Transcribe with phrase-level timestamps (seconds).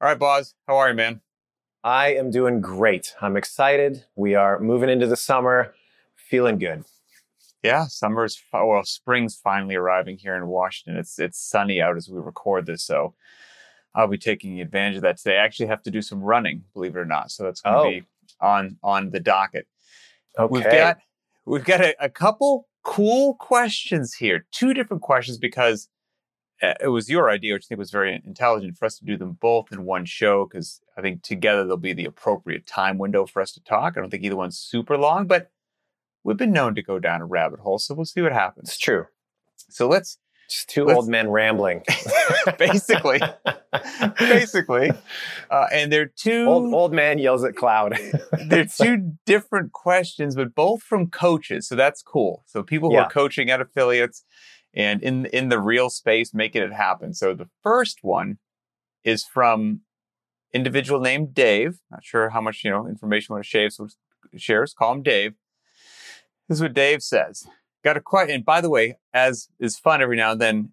[0.00, 1.20] All right, Boz, how are you, man?
[1.82, 3.14] I am doing great.
[3.20, 4.04] I'm excited.
[4.14, 5.74] We are moving into the summer,
[6.16, 6.84] feeling good.
[7.62, 10.98] Yeah, summer's well, spring's finally arriving here in Washington.
[11.00, 13.14] It's it's sunny out as we record this, so
[13.94, 15.38] I'll be taking advantage of that today.
[15.38, 17.80] I actually have to do some running, believe it or not, so that's going to
[17.80, 18.00] Oh.
[18.00, 18.06] be
[18.40, 19.66] on on the docket.
[20.38, 20.52] Okay.
[20.52, 20.98] We've got
[21.46, 24.46] we've got a, a couple cool questions here.
[24.52, 25.88] Two different questions because
[26.62, 29.32] it was your idea, which I think was very intelligent for us to do them
[29.40, 33.42] both in one show because I think together they'll be the appropriate time window for
[33.42, 33.94] us to talk.
[33.96, 35.50] I don't think either one's super long, but
[36.24, 38.68] we've been known to go down a rabbit hole, so we'll see what happens.
[38.70, 39.06] it's true.
[39.68, 40.18] So let's
[40.48, 41.82] Just 2 Let's- old men rambling.
[42.58, 43.20] basically,
[44.18, 44.92] basically,
[45.50, 47.98] uh, and they're two old old man yells at cloud.
[48.48, 51.66] they're two different questions, but both from coaches.
[51.68, 52.42] So that's cool.
[52.46, 53.02] So people who Yeah.
[53.02, 54.24] are coaching at affiliates
[54.76, 57.14] and in in the real space, making it happen.
[57.14, 58.38] So the first one
[59.02, 59.80] is from
[60.52, 61.78] individual named Dave.
[61.90, 63.70] Not sure how much you know information want to share.
[63.70, 63.88] So
[64.36, 64.74] shares.
[64.74, 65.34] Call him Dave.
[66.48, 67.46] This is what Dave says.
[67.82, 68.36] Got a question.
[68.36, 70.72] And by the way, as is fun every now and then,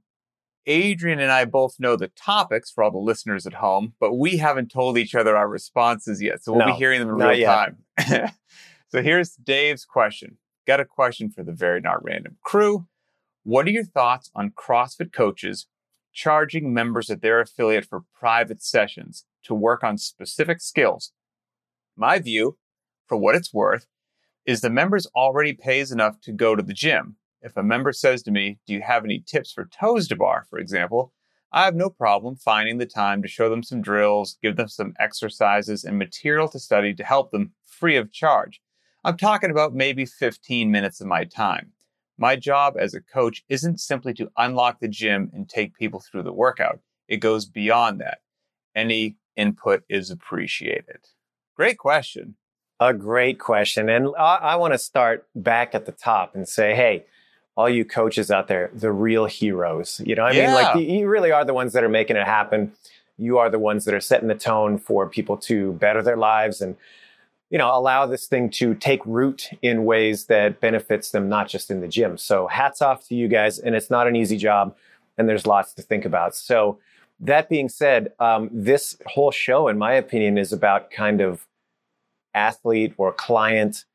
[0.65, 4.37] Adrian and I both know the topics for all the listeners at home, but we
[4.37, 6.43] haven't told each other our responses yet.
[6.43, 7.75] So we'll be hearing them in real yet.
[7.97, 8.29] time.
[8.89, 10.37] so here's Dave's question.
[10.65, 12.87] Got a question for the very not random crew.
[13.45, 15.67] What are your thoughts on CrossFit coaches
[16.13, 21.11] charging members at their affiliate for private sessions to work on specific skills?
[21.97, 22.57] My view,
[23.05, 23.85] for what it's worth,
[24.45, 27.17] is the members already pays enough to go to the gym.
[27.41, 30.45] If a member says to me, Do you have any tips for toes to bar,
[30.49, 31.11] for example?
[31.51, 34.93] I have no problem finding the time to show them some drills, give them some
[34.99, 38.61] exercises and material to study to help them free of charge.
[39.03, 41.73] I'm talking about maybe 15 minutes of my time.
[42.23, 46.23] My job as a coach isn't simply to unlock the gym and take people through
[46.23, 46.79] the workout.
[47.09, 48.19] It goes beyond that.
[48.73, 50.99] Any input is appreciated.
[51.57, 52.35] Great question.
[52.79, 53.89] A great question.
[53.89, 57.03] And I, I want to start back at the top and say, hey,
[57.57, 59.99] all you coaches out there, the real heroes.
[60.05, 62.25] You know, I mean, like you, you really are the ones that are making it
[62.25, 62.71] happen.
[63.17, 66.61] You are the ones that are setting the tone for people to better their lives
[66.61, 66.77] and,
[67.53, 71.69] you know, allow this thing to take root in ways that benefits them, not just
[71.69, 72.17] in the gym.
[72.17, 73.59] So hats off to you guys.
[73.59, 74.75] And it's not an easy job
[75.19, 76.33] and there's lots to think about.
[76.33, 76.79] So
[77.19, 81.45] that being said, um, this whole show, in my opinion, is about kind of
[82.33, 83.85] athlete or client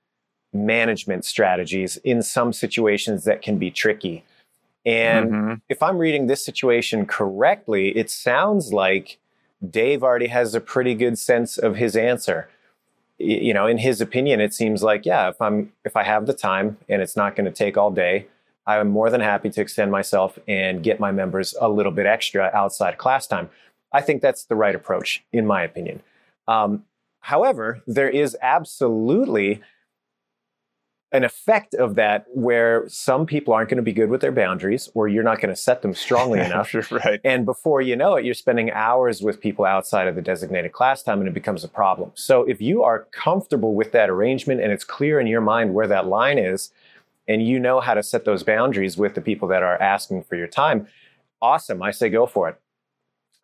[0.52, 4.22] management strategies in some situations that can be tricky.
[4.86, 5.60] And Mhm.
[5.68, 9.18] if I'm reading this situation correctly, it sounds like
[9.68, 12.48] Dave already has a pretty good sense of his answer.
[13.18, 16.34] You know, in his opinion, it seems like, yeah, if I'm if I have the
[16.34, 18.26] time and it's not going to take all day,
[18.66, 22.50] I'm more than happy to extend myself and get my members a little bit extra
[22.54, 23.50] outside class time.
[23.92, 26.02] I think that's the right approach, in my opinion.
[26.46, 26.84] Um,
[27.20, 29.62] however, there is absolutely
[31.10, 34.90] an effect of that where some people aren't going to be good with their boundaries
[34.94, 36.74] or you're not going to set them strongly enough.
[36.90, 37.20] right.
[37.24, 41.02] And before you know it, you're spending hours with people outside of the designated class
[41.02, 42.12] time and it becomes a problem.
[42.14, 45.86] So if you are comfortable with that arrangement and it's clear in your mind where
[45.86, 46.72] that line is
[47.26, 50.36] and you know how to set those boundaries with the people that are asking for
[50.36, 50.88] your time,
[51.40, 51.82] awesome.
[51.82, 52.60] I say go for it.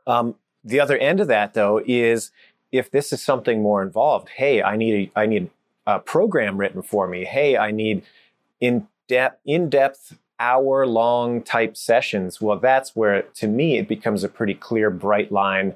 [0.07, 2.31] Um, the other end of that though is
[2.73, 5.49] if this is something more involved, hey, I need a, I need
[5.87, 7.25] a program written for me.
[7.25, 8.03] Hey, I need
[8.61, 12.41] in depth in depth hour long type sessions.
[12.41, 15.75] Well, that's where to me it becomes a pretty clear bright line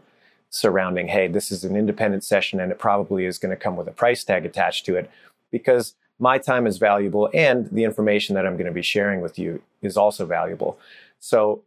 [0.51, 3.87] surrounding hey, this is an independent session and it probably is going to come with
[3.87, 5.11] a price tag attached to it
[5.51, 9.39] because my time is valuable and the information that I'm going to be sharing with
[9.39, 10.79] you is also valuable.
[11.21, 11.63] So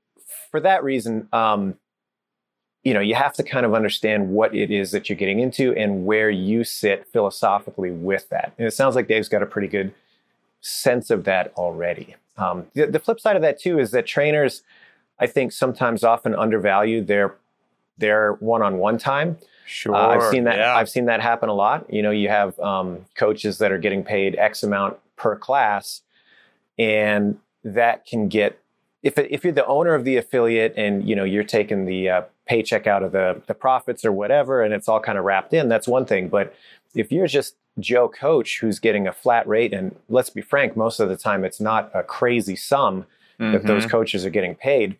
[0.50, 1.76] for that reason, um,
[2.84, 5.74] you know, you have to kind of understand what it is that you're getting into
[5.76, 8.54] and where you sit philosophically with that.
[8.58, 9.94] And it sounds like Dave's got a pretty good
[10.62, 12.16] sense of that already.
[12.38, 14.64] Um, the, the flip side of that too is that trainers,
[15.20, 17.36] I think, sometimes often undervalue their
[17.98, 19.38] their one-on-one time.
[19.68, 19.94] Sure.
[19.94, 20.58] Uh, I've seen that.
[20.58, 20.76] Yeah.
[20.76, 21.92] I've seen that happen a lot.
[21.94, 26.02] You know, you have um, coaches that are getting paid X amount per class,
[26.80, 28.60] and that can get
[29.04, 32.22] if if you're the owner of the affiliate and you know you're taking the uh,
[32.52, 35.70] paycheck out of the the profits or whatever, and it's all kind of wrapped in.
[35.70, 36.28] That's one thing.
[36.28, 36.54] But
[36.94, 41.00] if you're just Joe Coach who's getting a flat rate, and let's be frank, most
[41.00, 43.06] of the time it's not a crazy sum
[43.40, 43.90] that those Mhm.
[43.90, 44.98] coaches are getting paid.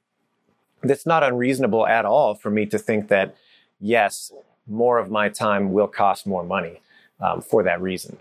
[0.82, 3.36] That's not unreasonable at all for me to think that
[3.80, 4.32] yes,
[4.66, 6.82] more of my time will cost more money
[7.20, 8.18] um, for that reason.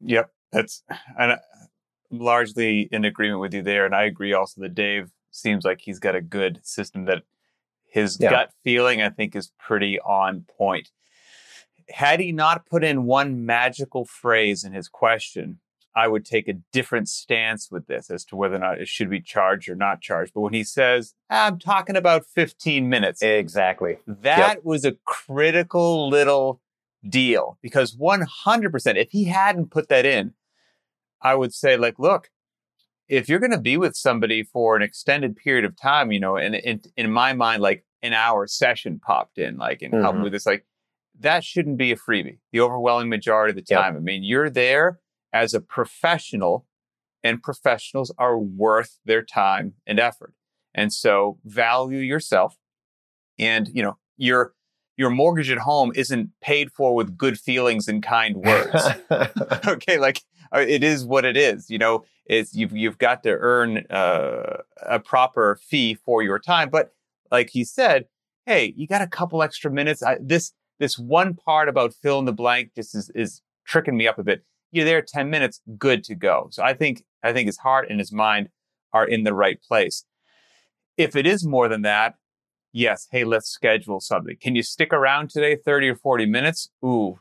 [0.00, 0.82] Yep, that's
[1.18, 1.38] and I'm
[2.10, 6.00] largely in agreement with you there, and I agree also that Dave seems like he's
[6.00, 7.22] got a good system that
[7.90, 8.30] His yeah.
[8.30, 10.90] gut feeling, I think, is pretty on point.
[11.88, 15.58] Had he not put in one magical phrase in his question,
[15.94, 19.10] I would take a different stance with this as to whether or not it should
[19.10, 20.32] be charged or not charged.
[20.34, 23.22] But when he says, I'm talking about 15 minutes.
[23.22, 23.98] Exactly.
[24.06, 24.60] That yep.
[24.62, 26.60] was a critical little
[27.08, 30.34] deal because 100%, if he hadn't put that in,
[31.20, 32.30] I would say, like, look,
[33.10, 36.36] if you're going to be with somebody for an extended period of time, you know,
[36.36, 40.02] and in, in my mind, like an hour session popped in, like, and mm-hmm.
[40.02, 40.64] help with this, like,
[41.18, 43.94] that shouldn't be a freebie the overwhelming majority of the time.
[43.94, 44.00] Yep.
[44.00, 45.00] I mean, you're there
[45.32, 46.66] as a professional,
[47.24, 50.32] and professionals are worth their time and effort.
[50.72, 52.56] And so value yourself.
[53.40, 54.54] And, you know, your
[55.00, 58.86] your mortgage at home isn't paid for with good feelings and kind words.
[59.66, 60.22] okay, like
[60.54, 61.70] uh, it is what it is.
[61.70, 66.68] You know, it's you've you've got to earn uh, a proper fee for your time.
[66.70, 66.92] But
[67.30, 68.06] like he said,
[68.46, 70.02] hey, you got a couple extra minutes.
[70.02, 74.06] I, this this one part about fill in the blank just is, is tricking me
[74.06, 76.48] up a bit you're there 10 minutes, good to go.
[76.50, 78.48] So I think, I think his heart and his mind
[78.92, 80.04] are in the right place.
[80.96, 82.14] If it is more than that,
[82.72, 84.36] yes, hey, let's schedule something.
[84.40, 86.70] Can you stick around today 30 or 40 minutes?
[86.84, 87.18] Ooh,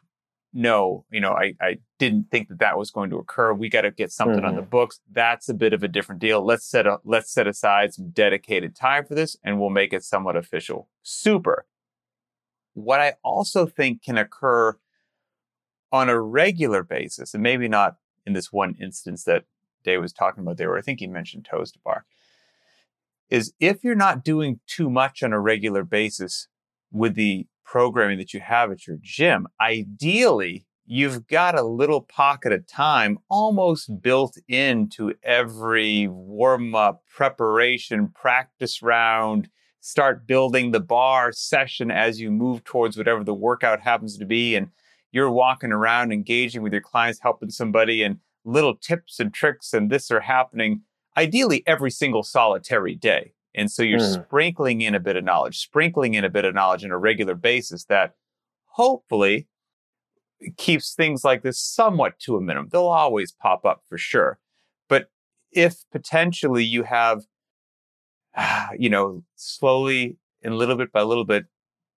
[0.52, 3.54] no, you know, I, I didn't think that that was going to occur.
[3.54, 4.46] We got to get something mm-hmm.
[4.46, 4.70] on the mm-hmm.
[4.70, 5.00] books.
[5.12, 6.44] That's a bit of a different deal.
[6.44, 10.04] Let's set a, let's set aside some dedicated time for this and we'll make it
[10.04, 10.90] somewhat official.
[11.04, 11.66] Super.
[12.74, 14.78] What I also think can occur
[15.92, 19.46] on a regular basis, and maybe not in this one instance that
[19.84, 22.06] Dave was talking about there, where I think he mentioned toes to bar,
[23.30, 26.48] is if you're not doing too much on a regular basis
[26.92, 32.52] with the programming that you have at your gym, ideally, you've got a little pocket
[32.52, 39.50] of time almost built into every warm up, preparation, practice round.
[39.82, 44.56] Start building the bar session as you move towards whatever the workout happens to be.
[44.56, 44.70] And
[45.12, 49.90] you're walking around engaging with your clients, helping somebody, and little tips and tricks and
[49.90, 50.82] this are happening
[51.20, 53.34] ideally every single solitary day.
[53.54, 54.24] And so you're mm.
[54.26, 57.36] sprinkling in a bit of knowledge, sprinkling in a bit of knowledge on a regular
[57.36, 58.16] basis that
[58.66, 59.48] hopefully
[60.56, 62.70] keeps things like this somewhat to a minimum.
[62.72, 64.40] They'll always pop up for sure.
[64.88, 65.10] But
[65.52, 67.24] if potentially you have,
[68.78, 71.46] you know, slowly and little bit by little bit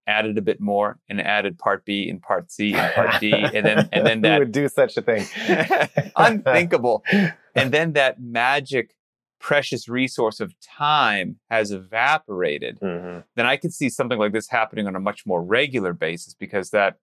[0.06, 3.64] added a bit more and added part B and part C and part D, and
[3.66, 5.26] then and then that would do such a thing,
[6.16, 7.05] unthinkable.
[7.55, 8.94] and then that magic,
[9.40, 12.78] precious resource of time has evaporated.
[12.81, 13.20] Mm-hmm.
[13.37, 16.70] Then I could see something like this happening on a much more regular basis because
[16.70, 16.96] that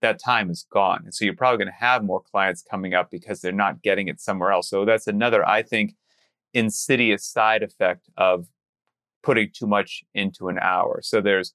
[0.00, 3.10] that time is gone, and so you're probably going to have more clients coming up
[3.10, 4.70] because they're not getting it somewhere else.
[4.70, 5.94] So that's another, I think,
[6.54, 8.46] insidious side effect of
[9.22, 11.00] putting too much into an hour.
[11.02, 11.52] So there's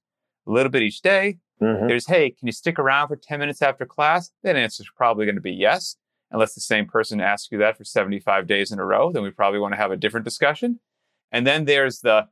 [0.47, 1.39] a little bit each day.
[1.61, 1.87] Mm-hmm.
[1.87, 4.29] There's, hey, can you stick around for 10 minutes after class?
[4.43, 5.95] That answer is probably going to be yes.
[6.31, 9.29] Unless the same person asks you that for 75 days in a row, then we
[9.29, 10.79] probably want to have a different discussion.
[11.31, 12.27] And then there's the,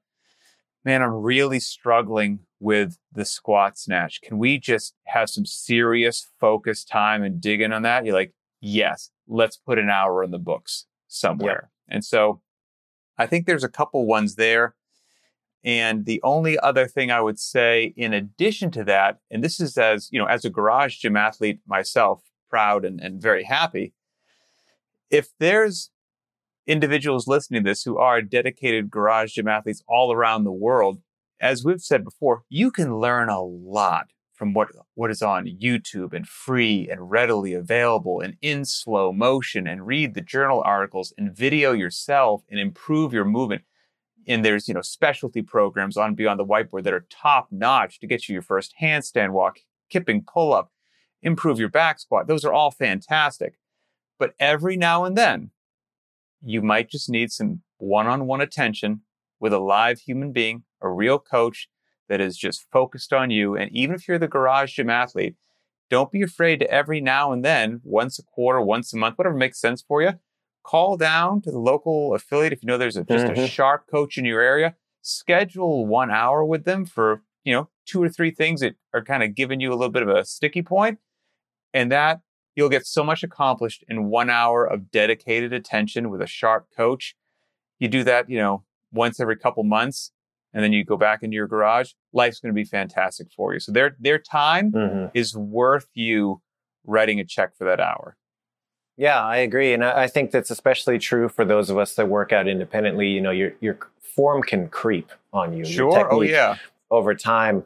[0.83, 4.21] man, I'm really struggling with the squat snatch.
[4.21, 8.05] Can we just have some serious focus time and dig in on that?
[8.05, 11.69] You're like, yes, let's put an hour in the books somewhere.
[11.89, 11.95] Yep.
[11.95, 12.41] And so
[13.17, 14.75] I think there's a couple ones there.
[15.63, 19.77] And the only other thing I would say in addition to that, and this is
[19.77, 22.21] as, you know, as a garage gym athlete myself,
[22.53, 23.93] proud and, and very happy.
[25.09, 25.89] If there's
[26.67, 31.01] individuals listening to this who are dedicated garage gym athletes all around the world,
[31.41, 36.13] as we've said before, you can learn a lot from what, what is on YouTube
[36.13, 41.35] and free and readily available and in slow motion and read the journal articles and
[41.35, 43.63] video yourself and improve your movement
[44.27, 48.07] and there's you know specialty programs on beyond the whiteboard that are top notch to
[48.07, 50.71] get you your first handstand walk kipping pull up
[51.23, 53.55] improve your back squat those are all fantastic
[54.19, 55.51] but every now and then
[56.41, 59.01] you might just need some one-on-one attention
[59.39, 61.69] with a live human being a real coach
[62.09, 65.35] that is just focused on you and even if you're the garage gym athlete
[65.89, 69.35] don't be afraid to every now and then once a quarter once a month whatever
[69.35, 70.13] makes sense for you
[70.63, 73.41] call down to the local affiliate if you know there's a, just mm-hmm.
[73.41, 74.75] a sharp coach in your area.
[75.01, 79.21] Schedule one hour with them for you know two or three things that are kind
[79.21, 80.97] of giving you a little bit of a sticky point,
[81.73, 82.21] and that
[82.55, 87.15] you'll get so much accomplished in one hour of dedicated attention with a sharp coach.
[87.79, 90.11] You do that, you know, once every couple months,
[90.53, 91.91] and then you go back into your garage.
[92.13, 93.59] Life's going to be fantastic for you.
[93.59, 95.07] So their their time mm-hmm.
[95.13, 96.41] is worth you
[96.85, 98.15] writing a check for that hour.
[98.95, 102.31] Yeah, I agree, and I think that's especially true for those of us that work
[102.31, 103.07] out independently.
[103.07, 105.65] You know, your your form can creep on you.
[105.65, 106.13] Sure.
[106.13, 106.57] oh yeah.
[106.91, 107.63] over time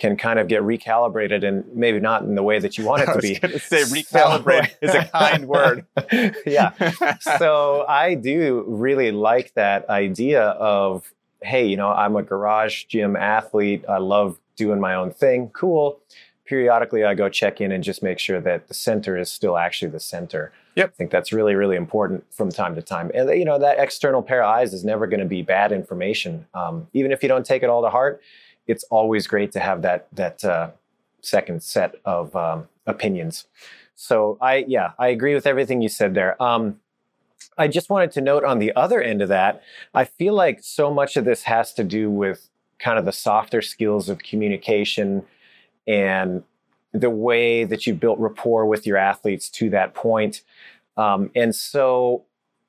[0.00, 3.06] can kind of get recalibrated and maybe not in the way that you want it
[3.12, 3.34] to be.
[3.58, 5.86] Say recalibrate so, is a kind word.
[6.46, 6.72] yeah.
[7.38, 13.14] so I do really like that idea of, hey, you know, I'm a garage gym
[13.14, 13.84] athlete.
[13.88, 15.50] I love doing my own thing.
[15.50, 16.00] Cool.
[16.46, 19.90] Periodically, I go check in and just make sure that the center is still actually
[19.90, 20.50] the center.
[20.76, 20.88] Yep.
[20.88, 23.10] I think that's really, really important from time to time.
[23.14, 26.46] And, you know, that external pair of eyes is never going to be bad information.
[26.54, 28.22] Um, even if you don't take it all to heart,
[28.70, 30.70] it's always great to have that that uh,
[31.20, 33.46] second set of um, opinions.
[33.94, 36.40] So I yeah I agree with everything you said there.
[36.42, 36.80] Um,
[37.58, 39.62] I just wanted to note on the other end of that,
[39.94, 42.48] I feel like so much of this has to do with
[42.78, 45.24] kind of the softer skills of communication
[45.86, 46.42] and
[46.92, 50.42] the way that you built rapport with your athletes to that point.
[50.96, 52.24] Um, and so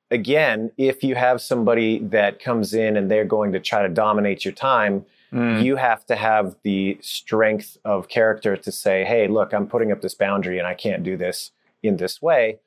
[0.09, 4.43] again, if you have somebody that comes in and they're going to try to dominate
[4.45, 5.63] your time, Mm.
[5.63, 10.01] You have to have the strength of character to say, hey, look, I'm putting up
[10.01, 12.59] this boundary and I can't do this in this way.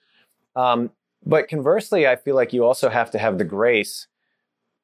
[0.56, 0.90] Um,
[1.26, 4.06] but conversely, I feel like you also have to have the grace.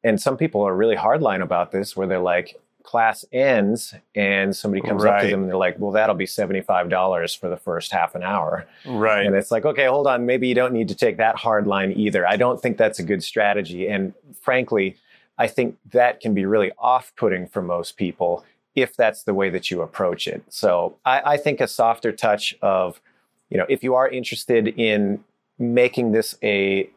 [0.02, 4.80] And some people are really hardline about this, where they're like, class ends and somebody
[4.80, 5.16] comes right.
[5.16, 8.22] up to them and they're like, well, that'll be $75 for the first half an
[8.22, 8.66] hour.
[8.86, 9.26] Right.
[9.26, 10.26] And it's like, okay, hold on.
[10.26, 12.26] Maybe you don't need to take that hard line either.
[12.26, 13.86] I don't think that's a good strategy.
[13.88, 14.96] And frankly,
[15.40, 18.44] I think that can be really off putting for most people
[18.74, 20.44] if that's the way that you approach it.
[20.50, 23.00] So I, I, think a softer touch of,
[23.48, 25.24] you know, if you are interested in
[25.58, 26.90] making this a,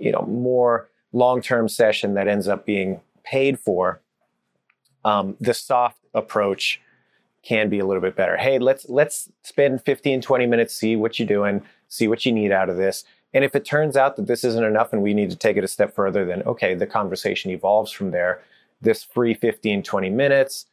[0.00, 4.00] you know, more long term session that ends up being paid for,
[5.04, 6.80] um, the soft approach
[7.44, 8.36] can be a little bit better.
[8.36, 12.50] Hey, let's let's spend 15, 20 minutes, see what you're doing, see what you need
[12.50, 13.04] out of this.
[13.34, 15.64] And if it turns out that this isn't enough and we need to take it
[15.64, 18.42] a step further, then okay, the conversation evolves from there.
[18.80, 20.66] This free 15, 20 minutes,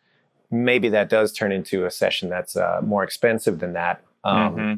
[0.51, 4.01] maybe that does turn into a session that's uh, more expensive than that.
[4.23, 4.73] Um, mm-hmm.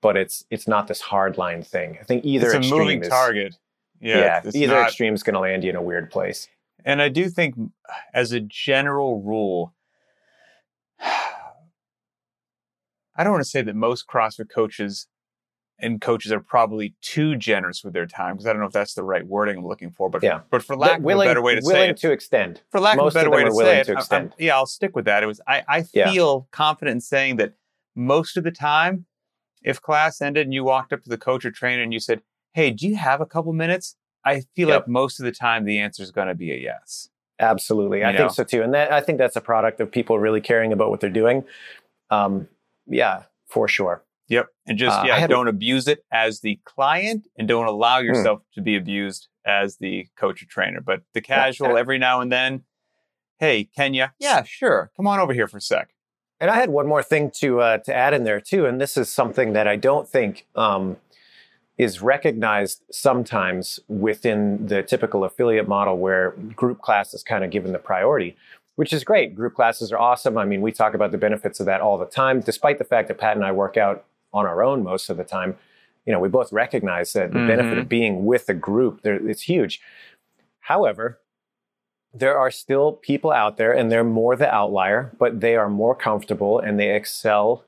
[0.00, 1.98] But it's it's not this hard line thing.
[2.00, 3.56] I think either it's a moving is, target.
[4.00, 4.86] Yeah, yeah either not...
[4.86, 6.48] extreme is going to land you in a weird place.
[6.84, 7.54] And I do think,
[8.14, 9.74] as a general rule,
[11.00, 11.32] I
[13.18, 15.06] don't want to say that most CrossFit coaches
[15.82, 18.94] and coaches are probably too generous with their time because I don't know if that's
[18.94, 20.40] the right wording I'm looking for, but yeah.
[20.50, 22.62] but for lack willing, of a better way to willing say it, to extend.
[22.70, 24.32] For lack most of a better way to say it, to extend.
[24.32, 25.22] I, yeah, I'll stick with that.
[25.22, 26.10] It was I, I yeah.
[26.10, 27.54] feel confident in saying that
[27.94, 29.06] most of the time,
[29.62, 32.22] if class ended and you walked up to the coach or trainer and you said,
[32.54, 34.82] "Hey, do you have a couple minutes?" I feel yep.
[34.82, 37.08] like most of the time the answer is going to be a yes.
[37.38, 38.18] Absolutely, you I know?
[38.18, 40.90] think so too, and that I think that's a product of people really caring about
[40.90, 41.44] what they're doing.
[42.10, 42.48] Um,
[42.86, 44.02] yeah, for sure.
[44.70, 45.50] And just, uh, yeah, don't a...
[45.50, 48.06] abuse it as the client and don't allow hmm.
[48.06, 48.54] yourself mm.
[48.54, 50.80] to be abused as the coach or trainer.
[50.80, 51.80] But the casual, yeah.
[51.80, 52.62] every now and then,
[53.40, 54.92] hey, Kenya, yeah, sure.
[54.96, 55.90] Come on over here for a sec.
[56.38, 58.96] And I had one more thing to uh, to add in there too, and this
[58.96, 60.98] is something that I don't think um,
[61.76, 67.72] is recognized sometimes within the typical affiliate model, where group class is kind of given
[67.72, 68.36] the priority
[68.76, 69.34] which is great.
[69.34, 70.38] Group classes are awesome.
[70.38, 73.08] I mean, we talk about the benefits of that all the time, despite the fact
[73.08, 75.56] that Pat and I work out on our own most of the time,
[76.06, 77.48] you know, we both recognize that the mm-hmm.
[77.48, 79.80] benefit of being with a group, it's huge.
[80.60, 81.18] However,
[82.12, 85.94] there are still people out there, and they're more the outlier, but they are more
[85.94, 87.64] comfortable and they excel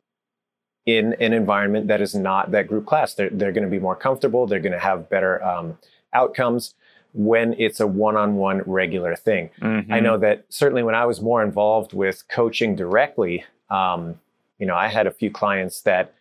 [0.84, 3.14] in an environment that is not that group class.
[3.14, 4.46] They're, they're going to be more comfortable.
[4.46, 5.78] They're going to have better um,
[6.12, 6.74] outcomes
[7.14, 9.50] when it's a one-on-one regular thing.
[9.60, 9.92] Mm-hmm.
[9.92, 14.18] I know that certainly when I was more involved with coaching directly, um,
[14.58, 16.14] you know, I had a few clients that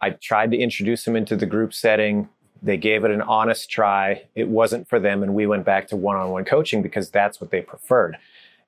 [0.00, 2.28] I tried to introduce them into the group setting.
[2.62, 4.22] They gave it an honest try.
[4.34, 5.22] It wasn't for them.
[5.22, 8.16] And we went back to one on one coaching because that's what they preferred.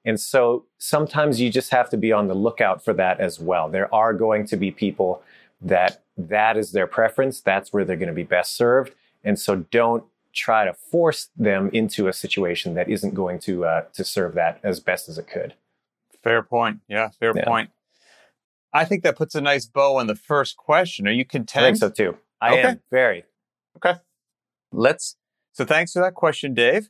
[0.05, 3.69] And so sometimes you just have to be on the lookout for that as well.
[3.69, 5.23] There are going to be people
[5.61, 7.41] that that is their preference.
[7.41, 8.95] That's where they're going to be best served.
[9.25, 13.83] And so don't try to force them into a situation that isn't going to uh,
[13.93, 15.55] to serve that as best as it could.
[16.23, 16.81] Fair point.
[16.89, 17.45] Yeah, fair yeah.
[17.45, 17.71] point.
[18.73, 21.07] I think that puts a nice bow on the first question.
[21.07, 21.65] Are you content?
[21.65, 22.17] I think so too.
[22.41, 22.63] I okay.
[22.63, 23.25] am very.
[23.77, 23.99] Okay.
[24.73, 25.17] Let's.
[25.53, 26.89] So thanks for that question, Dave.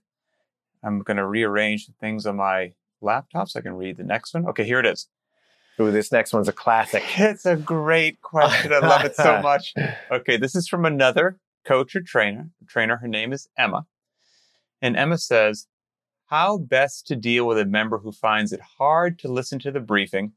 [0.85, 4.35] I'm going to rearrange the things on my laptop so I can read the next
[4.35, 4.47] one.
[4.47, 5.09] Okay, here it is.
[5.81, 7.03] Ooh, this next one's a classic.
[7.19, 8.73] It's a great question.
[8.73, 9.75] I love it so much.
[10.11, 12.51] Okay, this is from another coach or trainer.
[12.67, 13.87] Trainer, her name is Emma.
[14.81, 15.67] And Emma says,
[16.27, 19.81] How best to deal with a member who finds it hard to listen to the
[19.81, 20.33] briefing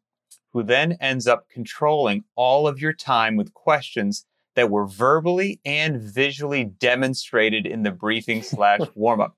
[0.55, 5.99] who then ends up controlling all of your time with questions that were verbally and
[6.01, 9.35] visually demonstrated in the briefing slash warm up,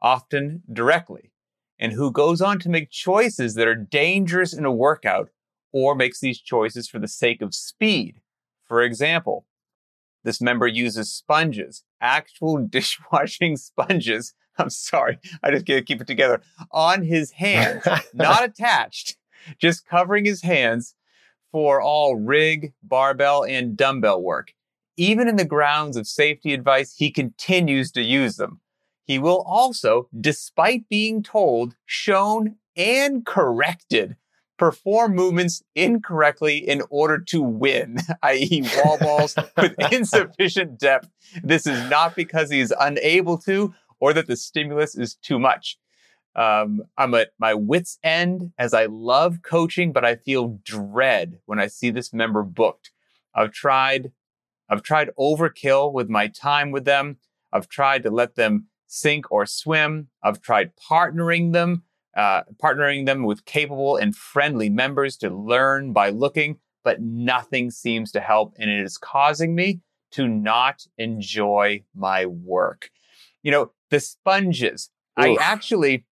[0.00, 1.30] often directly.
[1.78, 5.28] and who goes on to make choices that are dangerous in a workout
[5.70, 8.22] or makes these choices for the sake of speed.
[8.66, 9.44] For example,
[10.22, 14.32] this member uses sponges, actual dishwashing sponges.
[14.56, 16.40] I'm sorry, I just can't keep it together
[16.70, 19.18] on his hands, not attached,
[19.58, 20.94] just covering his hands
[21.52, 24.52] for all rig, barbell, and dumbbell work.
[24.96, 28.60] Even in the grounds of safety advice, he continues to use them.
[29.04, 34.16] He will also, despite being told, shown, and corrected,
[34.58, 41.08] perform movements incorrectly in order to win, i.e., wall balls with insufficient depth.
[41.42, 45.78] This is not because he is unable to or that the stimulus is too much.
[46.36, 51.60] Um, I'm at my wits' end as I love coaching, but I feel dread when
[51.60, 52.90] I see this member booked.
[53.34, 54.12] I've tried,
[54.68, 57.18] I've tried overkill with my time with them.
[57.52, 60.08] I've tried to let them sink or swim.
[60.22, 61.84] I've tried partnering them,
[62.16, 68.10] uh, partnering them with capable and friendly members to learn by looking, but nothing seems
[68.12, 69.80] to help, and it is causing me
[70.12, 72.90] to not enjoy my work.
[73.42, 74.90] You know, the sponges.
[75.18, 75.24] Oof.
[75.24, 76.06] I actually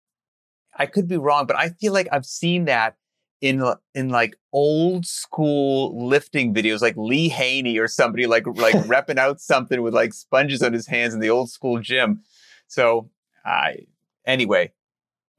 [0.77, 2.95] I could be wrong, but I feel like I've seen that
[3.41, 3.63] in
[3.95, 9.41] in like old school lifting videos, like Lee Haney or somebody like like repping out
[9.41, 12.21] something with like sponges on his hands in the old school gym.
[12.67, 13.09] So,
[13.43, 13.87] I
[14.25, 14.71] anyway,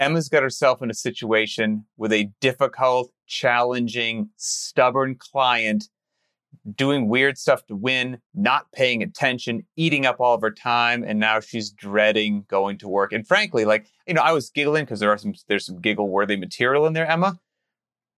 [0.01, 5.89] Emma's got herself in a situation with a difficult, challenging, stubborn client
[6.77, 11.19] doing weird stuff to win, not paying attention, eating up all of her time, and
[11.19, 13.13] now she's dreading going to work.
[13.13, 16.09] And frankly, like, you know, I was giggling because there are some there's some giggle
[16.09, 17.39] worthy material in there, Emma.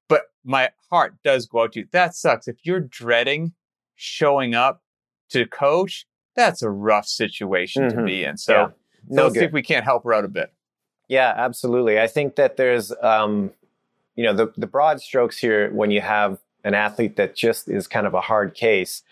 [0.09, 1.87] But my heart does go out to you.
[1.93, 2.47] That sucks.
[2.47, 3.55] If you're dreading
[3.95, 4.83] showing up
[5.31, 7.99] to coach, that's a rough situation mm-hmm.
[7.99, 8.37] to be in.
[8.37, 8.69] So, yeah.
[9.09, 9.41] no so let's good.
[9.41, 10.53] see if we can't help her out a bit.
[11.09, 12.01] Yeah, absolutely.
[12.01, 13.53] I think that there's um,
[14.17, 17.87] you know, the the broad strokes here when you have an athlete that just is
[17.87, 19.03] kind of a hard case,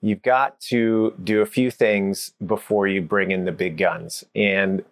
[0.00, 4.24] you've got to do a few things before you bring in the big guns.
[4.34, 4.84] And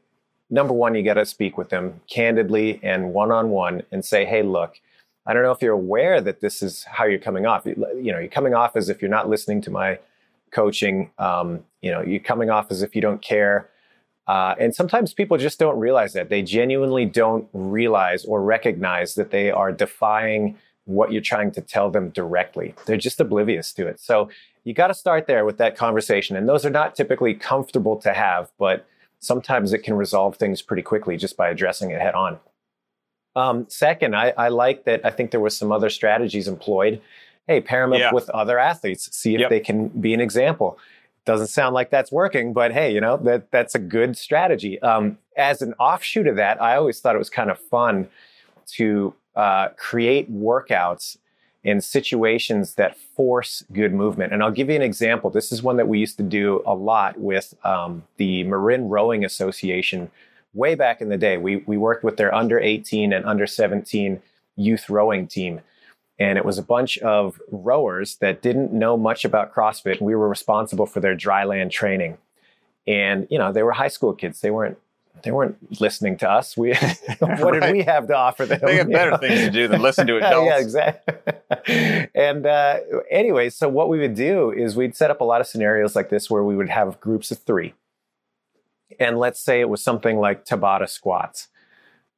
[0.50, 4.24] number one, you got to speak with them candidly and one on one and say,
[4.24, 4.80] hey, look,
[5.26, 7.66] I don't know if you're aware that this is how you're coming off.
[7.66, 9.98] You know, you're coming off as if you're not listening to my
[10.50, 11.10] coaching.
[11.18, 13.68] Um, you know, you're coming off as if you don't care.
[14.26, 16.28] Uh, and sometimes people just don't realize that.
[16.28, 20.56] They genuinely don't realize or recognize that they are defying
[20.90, 22.74] what you're trying to tell them directly.
[22.86, 24.00] They're just oblivious to it.
[24.00, 24.28] So
[24.64, 26.36] you got to start there with that conversation.
[26.36, 28.86] And those are not typically comfortable to have, but
[29.20, 32.38] sometimes it can resolve things pretty quickly just by addressing it head on.
[33.36, 35.04] Um, second, I, I, like that.
[35.04, 37.00] I think there was some other strategies employed.
[37.46, 38.12] Hey, pair them up yeah.
[38.12, 39.50] with other athletes, see if yep.
[39.50, 40.78] they can be an example.
[41.24, 44.80] Doesn't sound like that's working, but hey, you know that that's a good strategy.
[44.82, 48.08] Um, as an offshoot of that, I always thought it was kind of fun
[48.72, 51.16] to uh, create workouts
[51.62, 54.32] in situations that force good movement.
[54.32, 55.28] And I'll give you an example.
[55.30, 59.24] This is one that we used to do a lot with um, the Marin Rowing
[59.24, 60.10] Association
[60.54, 61.36] way back in the day.
[61.36, 64.22] We, we worked with their under 18 and under 17
[64.56, 65.60] youth rowing team.
[66.18, 70.02] And it was a bunch of rowers that didn't know much about CrossFit.
[70.02, 72.18] We were responsible for their dryland training.
[72.86, 74.40] And, you know, they were high school kids.
[74.40, 74.78] They weren't
[75.22, 76.56] they weren't listening to us.
[76.56, 76.74] We
[77.18, 78.60] what did we have to offer them?
[78.62, 79.16] They have better know?
[79.18, 80.46] things to do than listen to adults.
[80.46, 82.08] yeah, exactly.
[82.14, 82.78] and uh,
[83.10, 86.10] anyway, so what we would do is we'd set up a lot of scenarios like
[86.10, 87.74] this where we would have groups of three,
[88.98, 91.48] and let's say it was something like Tabata squats.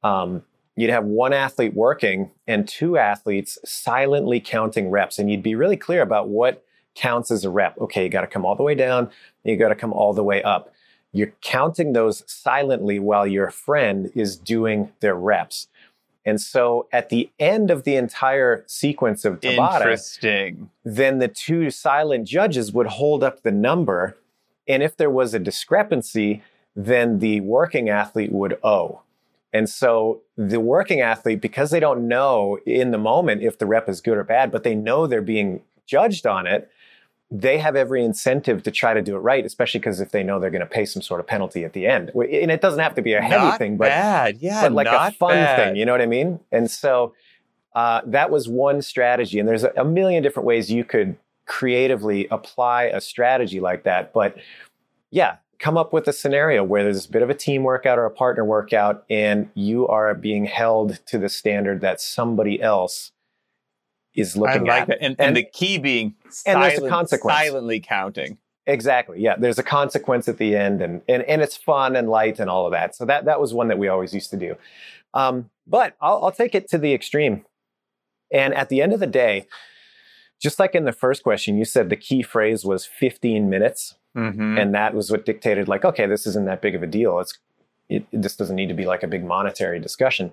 [0.03, 0.43] Um,
[0.75, 5.77] you'd have one athlete working and two athletes silently counting reps, and you'd be really
[5.77, 6.63] clear about what
[6.95, 7.77] counts as a rep.
[7.79, 9.09] Okay, you got to come all the way down.
[9.43, 10.72] You got to come all the way up
[11.13, 15.67] you're counting those silently while your friend is doing their reps.
[16.25, 20.69] And so at the end of the entire sequence of Tabata, Interesting.
[20.83, 24.17] then the two silent judges would hold up the number.
[24.67, 26.41] And if there was a discrepancy,
[26.75, 29.01] then the working athlete would owe.
[29.51, 33.87] And so the working athlete, because they don't know in the moment if the rep
[33.87, 36.71] is good or bad, but they know they're being judged on it,
[37.35, 40.39] they have every incentive to try to do it right, especially because if they know
[40.39, 42.11] they're going to pay some sort of penalty at the end.
[42.13, 44.37] And it doesn't have to be a heavy not thing, but, bad.
[44.37, 45.55] Yeah, but like a fun bad.
[45.57, 45.75] thing.
[45.75, 46.39] You know what I mean?
[46.51, 47.15] And so
[47.73, 49.39] uh, that was one strategy.
[49.39, 51.17] And there's a, a million different ways you could
[51.47, 54.13] creatively apply a strategy like that.
[54.13, 54.37] But
[55.09, 58.05] yeah, come up with a scenario where there's a bit of a team workout or
[58.05, 63.11] a partner workout, and you are being held to the standard that somebody else
[64.15, 64.87] is looking I like at.
[64.87, 64.97] That.
[65.01, 67.37] And, and, and, the key being silent, and there's a consequence.
[67.37, 68.37] silently counting.
[68.65, 69.19] Exactly.
[69.19, 69.35] Yeah.
[69.37, 72.65] There's a consequence at the end and, and, and it's fun and light and all
[72.65, 72.95] of that.
[72.95, 74.55] So that, that was one that we always used to do.
[75.13, 77.45] Um, but I'll, I'll take it to the extreme.
[78.31, 79.47] And at the end of the day,
[80.41, 83.95] just like in the first question, you said the key phrase was 15 minutes.
[84.15, 84.57] Mm-hmm.
[84.57, 87.19] And that was what dictated, like, okay, this isn't that big of a deal.
[87.19, 87.37] It's,
[87.89, 90.31] it, this doesn't need to be like a big monetary discussion.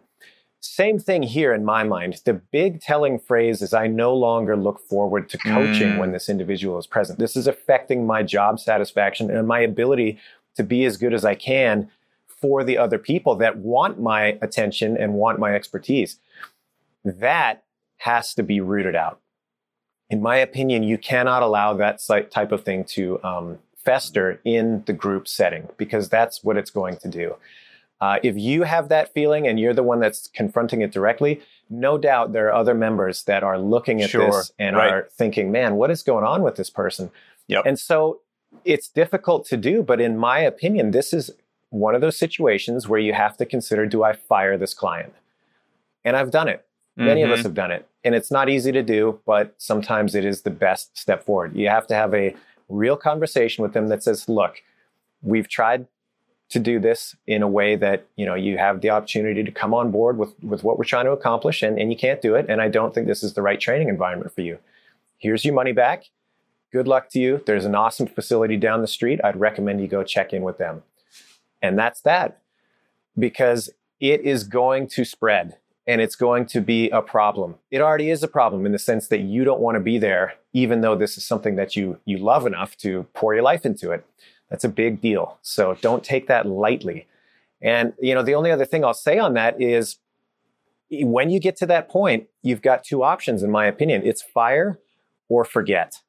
[0.60, 2.20] Same thing here in my mind.
[2.24, 5.98] The big telling phrase is I no longer look forward to coaching Mm.
[5.98, 7.18] when this individual is present.
[7.18, 10.18] This is affecting my job satisfaction and my ability
[10.56, 11.90] to be as good as I can
[12.26, 16.18] for the other people that want my attention and want my expertise.
[17.04, 17.64] That
[17.98, 19.18] has to be rooted out.
[20.10, 24.92] In my opinion, you cannot allow that type of thing to um, fester in the
[24.92, 27.36] group setting because that's what it's going to do.
[28.00, 31.98] Uh, if you have that feeling and you're the one that's confronting it directly, no
[31.98, 34.90] doubt there are other members that are looking at Sure, this and right.
[34.92, 37.10] are thinking, man, what is going on with this person?
[37.48, 37.64] Yep.
[37.66, 38.20] And so
[38.64, 41.30] it's difficult to do, but in my opinion, this is
[41.68, 45.12] one of those situations where you have to consider do I fire this client?
[46.04, 46.64] And I've done it.
[46.96, 47.44] Many of us Mhm.
[47.44, 47.86] have done it.
[48.02, 51.54] And it's not easy to do, but sometimes it is the best step forward.
[51.54, 52.34] You have to have a
[52.68, 54.62] real conversation with them that says, look,
[55.22, 55.86] we've tried
[56.50, 59.72] to do this in a way that you know you have the opportunity to come
[59.72, 62.46] on board with with what we're trying to accomplish and, and you can't do it.
[62.48, 64.58] And i don't think this is the right training environment for you.
[65.18, 66.04] Here's your money back.
[66.72, 67.42] Good luck to you.
[67.46, 69.20] There's an awesome facility down the street.
[69.24, 70.82] I'd recommend you go check in with them.
[71.62, 72.38] And that's that
[73.18, 77.56] because it is going to spread and it's going to be a problem.
[77.70, 80.34] It already is a problem in the sense that you don't want to be there
[80.52, 83.90] even though this is something that you you love enough to pour your life into
[83.90, 84.04] it
[84.50, 85.38] that's a big deal.
[85.42, 87.06] So don't take that lightly.
[87.62, 89.96] And you know, the only other thing I'll say on that is
[90.90, 94.02] when you get to that point, you've got two options in my opinion.
[94.04, 94.78] It's fire
[95.28, 96.00] or forget.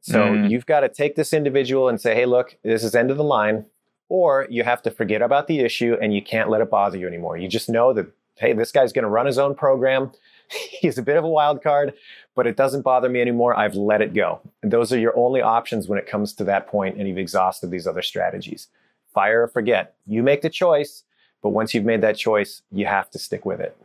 [0.00, 0.50] So Mm.
[0.50, 3.24] you've got to take this individual and say, "Hey, look, this is end of the
[3.24, 3.66] line."
[4.10, 7.06] Or you have to forget about the issue and you can't let it bother you
[7.06, 7.38] anymore.
[7.38, 10.10] You just know that hey, this guy's going to run his own program.
[10.80, 11.94] He's a bit of a wild card,
[12.34, 13.56] but it doesn't bother me anymore.
[13.56, 14.40] I've let it go.
[14.62, 17.70] And those are your only options when it comes to that point and you've exhausted
[17.70, 18.68] these other strategies.
[19.12, 19.94] Fire or forget.
[20.06, 21.04] You make the choice,
[21.42, 23.76] but once you've made that choice, you have to stick with it.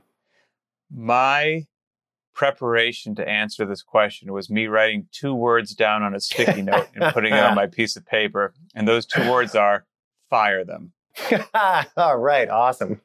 [0.91, 1.67] My
[2.33, 6.87] preparation to answer this question was me writing two words down on a sticky note
[6.95, 8.53] and putting it on my piece of paper.
[8.73, 9.85] And those two words are
[10.29, 10.93] fire them.
[11.97, 13.01] All right, awesome.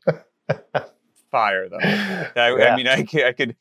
[1.34, 1.80] Fire them.
[2.36, 2.72] I, Yeah.
[2.72, 3.56] I mean, I could, I could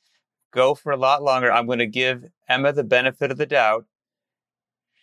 [0.52, 1.52] go for a lot longer.
[1.52, 3.86] I'm going to give Emma the benefit of the doubt.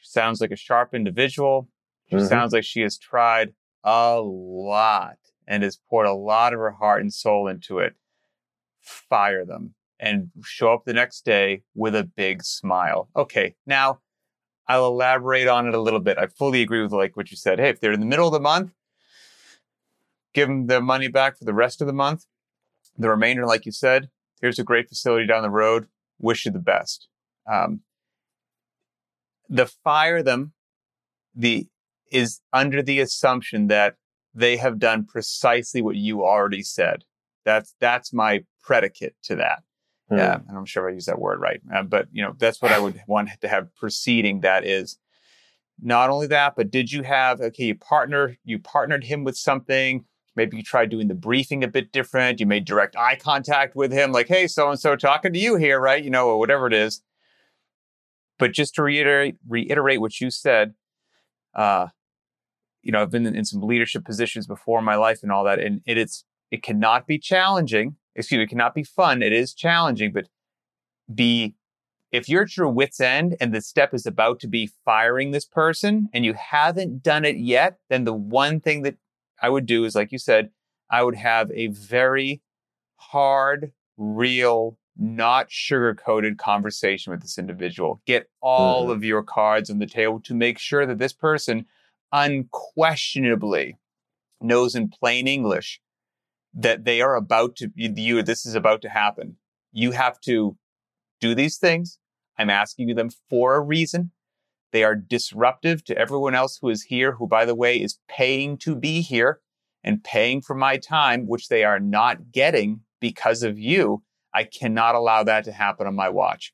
[0.01, 1.69] She sounds like a sharp individual.
[2.09, 2.29] She Mhm.
[2.29, 5.17] sounds like she has tried a lot
[5.49, 7.97] and has poured a lot of her heart and soul into it.
[8.81, 13.09] Fire them and show up the next day with a big smile.
[13.17, 13.99] Okay, now
[14.69, 16.19] I'll elaborate on it a little bit.
[16.19, 17.59] I fully agree with like what you said.
[17.59, 18.71] Hey, if they're in the middle of the month,
[20.35, 22.27] give them their money back for the rest of the month.
[23.01, 24.09] The remainder, like you said,
[24.41, 25.87] here's a great facility down the road.
[26.19, 27.09] Wish you the best.
[27.51, 27.81] Um,
[29.49, 30.53] the fire them,
[31.35, 31.67] the
[32.13, 33.95] is under the assumption that
[34.35, 37.05] they have done precisely what you already said.
[37.45, 39.63] That's that's my predicate to that.
[40.09, 40.19] Hmm.
[40.19, 42.73] Yeah, and I'm sure I use that word right, uh, but you know that's what
[42.73, 44.99] I would want to have preceding that is
[45.83, 47.65] not only that, but did you have okay?
[47.65, 50.05] You partner, you partnered him with something.
[50.41, 52.41] Maybe you tried doing the briefing a bit different.
[52.41, 55.57] You made direct eye contact with him, like, "Hey, so and so, talking to you
[55.57, 57.03] here, right?" You know, or whatever it is.
[58.39, 60.73] But just to reiterate, reiterate what you said,
[61.55, 61.89] uh,
[62.81, 65.45] you know, I've been in, in some leadership positions before in my life and all
[65.45, 67.97] that, and it, it's it cannot be challenging.
[68.17, 69.23] Excuse me, it cannot be fun.
[69.23, 70.27] It is challenging, but
[71.15, 71.55] be
[72.13, 75.45] if you're at your wits end and the step is about to be firing this
[75.45, 78.97] person and you haven't done it yet, then the one thing that
[79.41, 80.51] I would do is, like you said,
[80.91, 82.43] I would have a very
[82.97, 88.03] hard, real, not sugar coated conversation with this individual.
[88.07, 88.93] Get all Mhm.
[88.93, 91.67] of your cards on the table to make sure that this person
[92.13, 93.79] unquestionably
[94.41, 95.81] knows in plain English
[96.53, 99.39] that they are about to, you, this is about to happen.
[99.73, 100.59] You have to
[101.21, 101.99] do these things.
[102.37, 104.11] I'm asking you them for a reason.
[104.73, 108.57] They are disruptive to everyone else who is here, who, by the way, is paying
[108.59, 109.41] to be here
[109.83, 114.03] and paying for my time, which they are not getting because of you.
[114.33, 116.53] I cannot allow that to happen on my watch.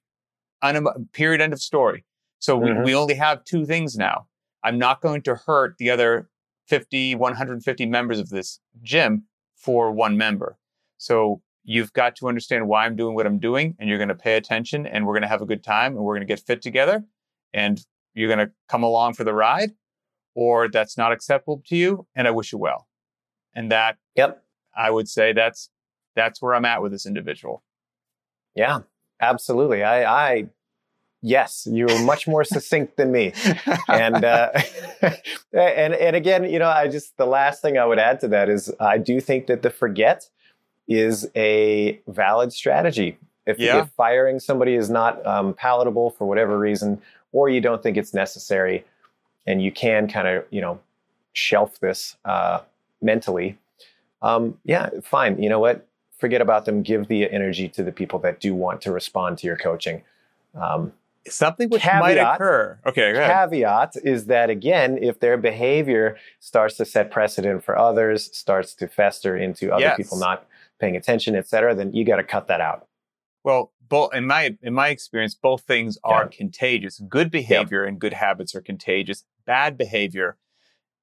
[0.65, 1.41] Unem- period.
[1.41, 2.05] End of story.
[2.39, 2.85] So we, Mhm.
[2.85, 4.27] we only have two things now.
[4.63, 6.29] I'm not going to hurt the other
[6.67, 9.25] 50, 150 members of this gym
[9.57, 10.59] for one member.
[10.99, 14.15] So you've got to understand why I'm doing what I'm doing, and you're going to
[14.15, 16.41] pay attention, and we're going to have a good time, and we're going to get
[16.41, 17.05] fit together,
[17.53, 17.85] and
[18.17, 19.73] you're going to come along for the ride,
[20.35, 22.89] or that's not acceptable to you, and I wish you well.
[23.55, 24.43] And that Yep.
[24.77, 25.71] I would say that's
[26.15, 27.63] that's where I'm at with this individual.
[28.55, 28.81] Yeah,
[29.21, 29.83] absolutely.
[29.85, 30.47] I, I
[31.23, 33.33] yes, you were much more succinct than me.
[33.89, 34.51] And uh,
[35.53, 38.49] and and again, you know, I just the last thing I would add to that
[38.49, 40.29] is I do think that the forget
[40.89, 43.19] is a valid strategy.
[43.47, 43.83] If, yeah.
[43.83, 47.01] if firing somebody is not um, palatable for whatever reason,
[47.37, 48.85] or you don't think it's necessary,
[49.47, 50.81] and you can kind of you know
[51.35, 52.61] shelf this uh,
[53.03, 53.59] mentally,
[54.23, 55.43] um, yeah, fine.
[55.43, 55.87] You know what?
[56.19, 56.83] Forget about them.
[56.83, 60.03] Give the energy to the people that do want to respond to your coaching.
[60.55, 60.93] Um,
[61.29, 62.79] Something which caveat, might occur.
[62.87, 68.75] Okay, Caveat is that again, if their behavior starts to set precedent for others, starts
[68.75, 69.97] to fester into other yes.
[69.97, 70.47] people not
[70.79, 72.87] paying attention, et cetera, then you got to cut that out.
[73.43, 76.37] Well, both in my in my experience, both things are yeah.
[76.37, 77.01] contagious.
[77.09, 79.25] Good behavior and good habits are contagious.
[79.47, 80.37] Bad behavior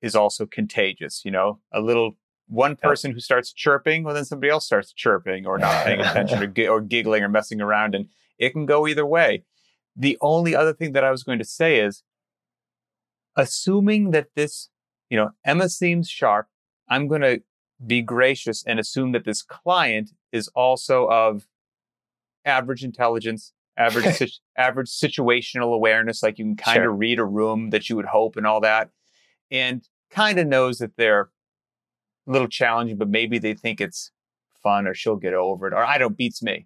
[0.01, 1.23] is also contagious.
[1.23, 2.17] You know, a little
[2.47, 6.43] one person who starts chirping, well, then somebody else starts chirping or not paying attention
[6.43, 9.43] or, or giggling or messing around, and it can go either way.
[9.95, 12.03] The only other thing that I was going to say is,
[13.35, 14.69] assuming that this,
[15.09, 16.47] you know, Emma seems sharp,
[16.89, 17.41] I'm going to
[17.85, 21.47] be gracious and assume that this client is also of
[22.45, 26.91] average intelligence, average average situational awareness, like you can kind of sure.
[26.93, 28.89] read a room that you would hope and all that,
[29.51, 31.29] and kind of knows that they're
[32.27, 34.11] a little challenging, but maybe they think it's
[34.61, 36.65] fun or she'll get over it or I don't beats me.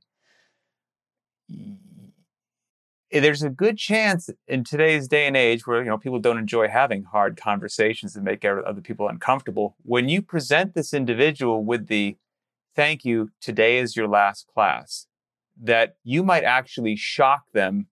[3.10, 6.68] There's a good chance in today's day and age where you know people don't enjoy
[6.68, 9.76] having hard conversations that make other people uncomfortable.
[9.84, 12.18] When you present this individual with the
[12.76, 15.08] thank you, today is your last class,
[15.62, 17.88] that you might actually shock them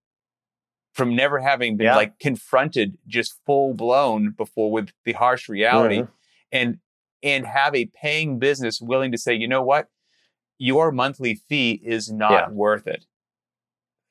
[0.93, 1.95] from never having been yeah.
[1.95, 6.11] like confronted just full blown before with the harsh reality mm-hmm.
[6.51, 6.77] and
[7.21, 9.89] and have a paying business willing to say, you know what?
[10.57, 12.49] Your monthly fee is not yeah.
[12.49, 13.05] worth it.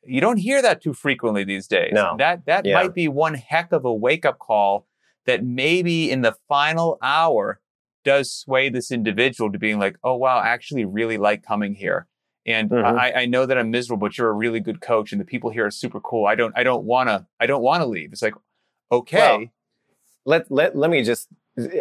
[0.03, 1.93] You don't hear that too frequently these days.
[1.95, 2.17] No.
[2.19, 2.75] That that yeah.
[2.75, 4.87] might be one heck of a wake up call
[5.25, 7.61] that maybe in the final hour
[8.05, 12.07] does sway this individual to being like, oh wow, I actually really like coming here.
[12.47, 12.99] And mm-hmm.
[12.99, 15.49] I, I, know that I'm miserable, but you're a really good coach, and the people
[15.49, 16.27] here are super cool.
[16.27, 18.13] I don't, I don't wanna, I don't wanna leave.
[18.13, 18.35] It's like,
[18.93, 19.39] okay.
[19.39, 19.47] Well,
[20.25, 21.29] let let let me just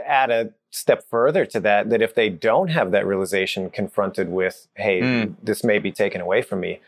[0.05, 1.89] add a step further to that.
[1.89, 5.35] That if they don't have that realization confronted with, hey, mm.
[5.41, 6.79] this may be taken away from me,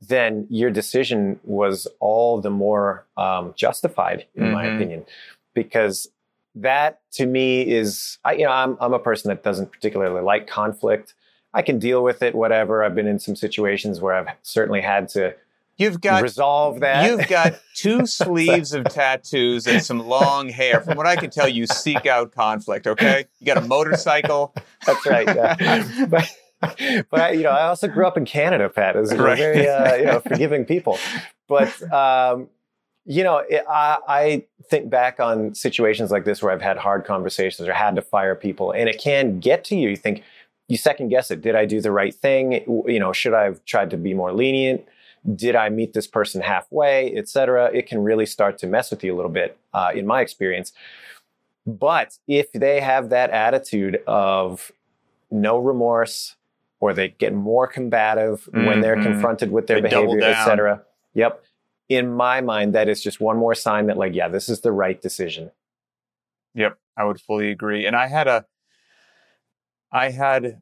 [0.00, 4.52] then your decision was all the more um, justified, in mm-hmm.
[4.52, 5.04] my opinion,
[5.54, 6.08] because
[6.54, 10.46] that to me is, I, you know, I'm I'm a person that doesn't particularly like
[10.46, 11.14] conflict.
[11.52, 12.84] I can deal with it, whatever.
[12.84, 15.34] I've been in some situations where I've certainly had to
[15.80, 17.08] You've got resolve that.
[17.08, 20.82] You've got two sleeves of tattoos and some long hair.
[20.82, 22.86] From what I can tell, you seek out conflict.
[22.86, 24.54] Okay, you got a motorcycle.
[24.84, 25.26] That's right.
[25.26, 26.06] Yeah.
[26.10, 28.94] but, but I, you know, I also grew up in Canada, Pat.
[28.94, 29.38] As right.
[29.38, 30.98] very uh, you know forgiving people.
[31.48, 32.50] But um,
[33.06, 37.06] you know, it, I, I think back on situations like this where I've had hard
[37.06, 39.88] conversations or had to fire people, and it can get to you.
[39.88, 40.24] You think
[40.70, 41.40] you second guess it.
[41.40, 42.52] Did I do the right thing?
[42.86, 44.86] You know, should I have tried to be more lenient?
[45.34, 47.70] Did I meet this person halfway, etc.?
[47.74, 50.72] It can really start to mess with you a little bit, uh, in my experience.
[51.66, 54.72] But if they have that attitude of
[55.30, 56.36] no remorse,
[56.80, 58.66] or they get more combative mm-hmm.
[58.66, 59.12] when they're mm-hmm.
[59.12, 60.82] confronted with their they behavior, etc.
[61.14, 61.44] Yep.
[61.88, 64.72] In my mind, that is just one more sign that, like, yeah, this is the
[64.72, 65.50] right decision.
[66.54, 67.84] Yep, I would fully agree.
[67.86, 68.46] And I had a
[69.92, 70.60] I had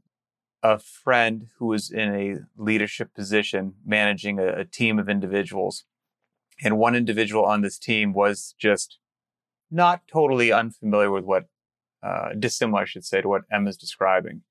[0.63, 5.85] a friend who was in a leadership position managing a, a, team of individuals.
[6.63, 8.99] And one individual on this team was just
[9.71, 11.45] not totally unfamiliar with what,
[12.03, 14.43] uh, dissimilar, I should say, to what Emma's describing.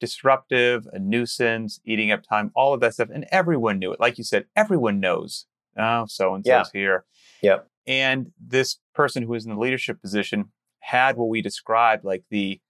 [0.00, 3.10] Disruptive, a nuisance, eating up time, all of that stuff.
[3.12, 4.00] And everyone knew it.
[4.00, 7.04] Like you said, everyone knows, oh, so and so's here.
[7.42, 7.68] Yep.
[7.86, 12.60] And this person who was in the leadership position had what we described like the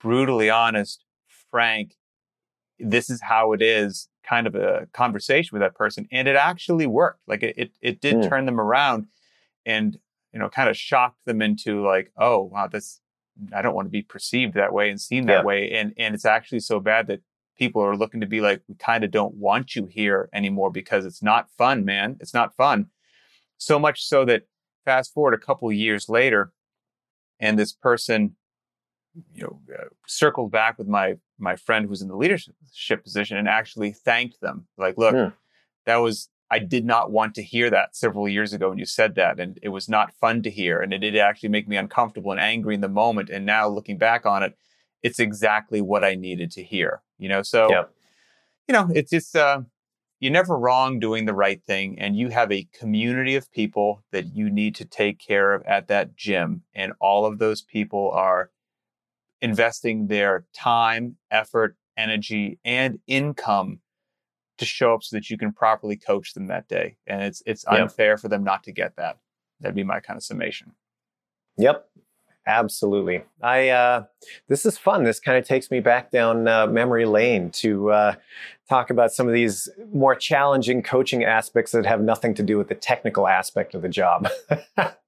[0.00, 1.04] brutally honest,
[1.50, 1.94] frank,
[2.78, 6.06] this is how it is kind of a conversation with that person.
[6.10, 7.20] And it actually worked.
[7.26, 8.28] Like it, it, it did mm.
[8.28, 9.06] turn them around
[9.64, 9.96] and,
[10.32, 13.00] you know, kind of shocked them into like, oh, wow, this,
[13.54, 15.44] I don't want to be perceived that way and seen that yeah.
[15.44, 15.72] way.
[15.72, 17.20] And, and it's actually so bad that
[17.56, 21.06] people are looking to be like, we kind of don't want you here anymore because
[21.06, 22.16] it's not fun, man.
[22.20, 22.86] It's not fun.
[23.58, 24.42] So much so that
[24.84, 26.52] fast forward a couple years later,
[27.40, 28.36] and this person
[29.34, 32.54] you know, uh, circled back with my my friend who's in the leadership
[33.02, 34.66] position and actually thanked them.
[34.76, 35.30] Like, look, yeah.
[35.86, 39.14] that was I did not want to hear that several years ago when you said
[39.16, 42.30] that, and it was not fun to hear, and it did actually make me uncomfortable
[42.30, 43.30] and angry in the moment.
[43.30, 44.56] And now looking back on it,
[45.02, 47.02] it's exactly what I needed to hear.
[47.18, 47.90] You know, so Yep.
[48.68, 49.62] you know, it's just uh,
[50.20, 54.34] you're never wrong doing the right thing, and you have a community of people that
[54.34, 58.50] you need to take care of at that gym, and all of those people are
[59.42, 63.80] investing their time, effort, energy, and income
[64.58, 66.96] to show up so that you can properly coach them that day.
[67.06, 67.80] And it's it's Yep.
[67.80, 69.18] unfair for them not to get that.
[69.60, 70.72] That'd be my kind of summation.
[71.58, 71.86] Yep.
[72.48, 73.24] Absolutely.
[73.42, 74.04] I uh,
[74.48, 75.02] this is fun.
[75.02, 78.14] This kind of takes me back down uh, memory lane to uh,
[78.68, 82.68] talk about some of these more challenging coaching aspects that have nothing to do with
[82.68, 84.28] the technical aspect of the job.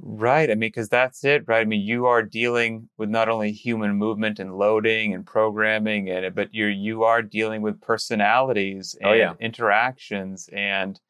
[0.00, 0.48] Right.
[0.48, 1.60] I mean, because that's it, right?
[1.60, 6.34] I mean, you are dealing with not only human movement and loading and programming, and
[6.34, 9.34] but you're you are dealing with personalities and Oh, yeah.
[9.40, 11.00] interactions and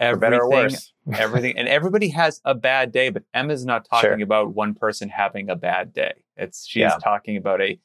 [0.00, 0.30] everything.
[0.30, 0.92] better or worse.
[1.14, 3.10] everything, and everybody has a bad day.
[3.10, 4.22] But Emma's not talking Sure.
[4.22, 6.24] about one person having a bad day.
[6.36, 6.98] It's she's Yeah.
[7.00, 7.78] talking about a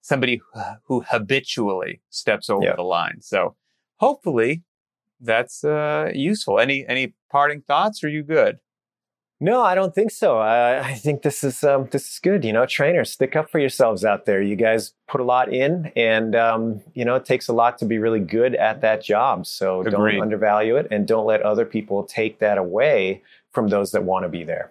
[0.00, 2.74] somebody who, who habitually steps over Yeah.
[2.76, 3.20] the line.
[3.20, 3.54] So
[3.98, 4.64] hopefully
[5.20, 6.58] that's uh, useful.
[6.58, 8.02] Any any parting thoughts?
[8.02, 8.58] Or are you good?
[9.42, 10.38] No, I don't think so.
[10.38, 12.44] I, I think this is um, this is good.
[12.44, 14.40] You know, trainers, stick up for yourselves out there.
[14.40, 17.84] You guys put a lot in, and um, you know, it takes a lot to
[17.84, 19.44] be really good at that job.
[19.48, 20.12] So Agreed.
[20.12, 24.24] don't undervalue it, and don't let other people take that away from those that want
[24.24, 24.70] to be there.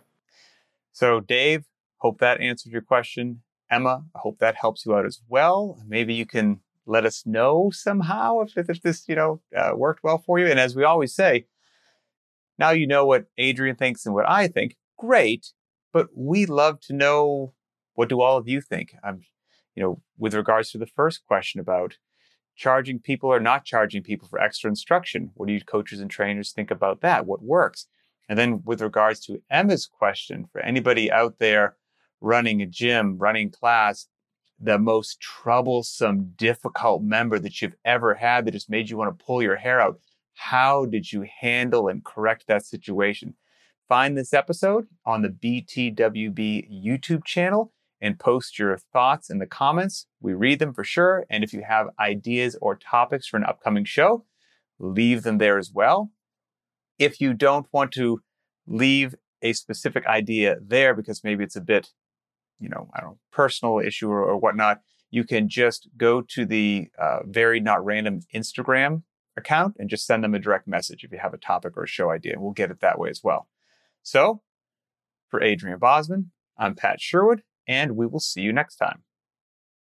[0.93, 1.65] So, Dave,
[1.97, 3.41] hope that answered your question.
[3.69, 5.83] Emma, I hope that helps you out as well.
[5.85, 10.23] Maybe you can let us know somehow if, if this, you know, uh, worked well
[10.25, 10.47] for you.
[10.47, 11.45] And as we always say,
[12.61, 14.77] now you know what Adrian thinks and what I think.
[14.97, 15.51] Great,
[15.91, 17.53] but we love to know
[17.95, 18.93] what do all of you think.
[19.75, 21.97] You know, with regards to the first question about
[22.55, 25.31] charging people or not charging people for extra instruction.
[25.33, 27.25] What do you coaches and trainers think about that?
[27.25, 27.87] What works?
[28.29, 31.75] And then with regards to Emma's question, for anybody out there
[32.19, 34.07] running a gym, running class,
[34.59, 39.25] the most troublesome, difficult member that you've ever had that just made you want to
[39.25, 39.99] pull your hair out,
[40.35, 43.35] how did you handle and correct that situation?
[43.87, 50.07] Find this episode on the BTWB YouTube channel and post your thoughts in the comments.
[50.19, 51.25] We read them for sure.
[51.29, 54.25] And if you have ideas or topics for an upcoming show,
[54.79, 56.11] leave them there as well.
[56.97, 58.21] If you don't want to
[58.65, 61.89] leave a specific idea there because maybe it's a bit,
[62.59, 66.45] you know, I don't know, personal issue or, or whatnot, you can just go to
[66.45, 69.03] the uh, Very Not Random Instagram
[69.37, 71.87] account and just send them a direct message if you have a topic or a
[71.87, 72.35] show idea.
[72.37, 73.47] We'll get it that way as well.
[74.03, 74.41] So,
[75.29, 79.03] for Adrian Bozman, I'm Pat Sherwood, and we will see you next time.